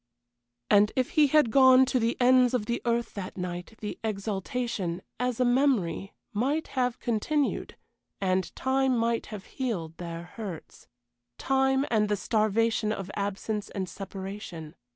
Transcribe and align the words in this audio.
And 0.67 0.91
if 0.95 1.11
he 1.11 1.27
had 1.27 1.51
gone 1.51 1.85
to 1.85 1.99
the 1.99 2.17
ends 2.19 2.55
of 2.55 2.65
the 2.65 2.81
earth 2.85 3.13
that 3.13 3.37
night 3.37 3.75
the 3.81 3.99
exaltation, 4.03 5.03
as 5.19 5.39
a 5.39 5.45
memory, 5.45 6.15
might 6.33 6.69
have 6.69 6.97
continued, 6.99 7.77
and 8.19 8.51
time 8.55 8.97
might 8.97 9.27
have 9.27 9.45
healed 9.45 9.97
their 9.97 10.23
hurts 10.23 10.87
time 11.37 11.85
and 11.91 12.09
the 12.09 12.17
starvation 12.17 12.91
of 12.91 13.11
absence 13.15 13.69
and 13.69 13.87
separation. 13.87 14.73